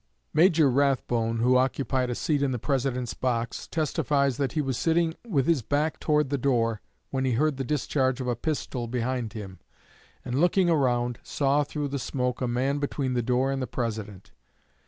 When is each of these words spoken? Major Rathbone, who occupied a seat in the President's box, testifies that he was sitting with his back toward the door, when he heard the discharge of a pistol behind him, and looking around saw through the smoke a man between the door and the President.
Major 0.33 0.67
Rathbone, 0.71 1.37
who 1.41 1.55
occupied 1.57 2.09
a 2.09 2.15
seat 2.15 2.41
in 2.41 2.49
the 2.51 2.57
President's 2.57 3.13
box, 3.13 3.67
testifies 3.67 4.37
that 4.37 4.53
he 4.53 4.59
was 4.63 4.75
sitting 4.75 5.13
with 5.27 5.45
his 5.45 5.61
back 5.61 5.99
toward 5.99 6.31
the 6.31 6.39
door, 6.39 6.81
when 7.11 7.23
he 7.23 7.33
heard 7.33 7.57
the 7.57 7.63
discharge 7.63 8.19
of 8.19 8.25
a 8.27 8.35
pistol 8.35 8.87
behind 8.87 9.33
him, 9.33 9.59
and 10.25 10.41
looking 10.41 10.71
around 10.71 11.19
saw 11.21 11.63
through 11.63 11.89
the 11.89 11.99
smoke 11.99 12.41
a 12.41 12.47
man 12.47 12.79
between 12.79 13.13
the 13.13 13.21
door 13.21 13.51
and 13.51 13.61
the 13.61 13.67
President. 13.67 14.31